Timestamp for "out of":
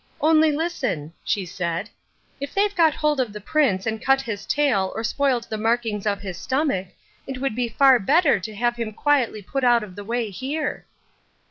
9.63-9.95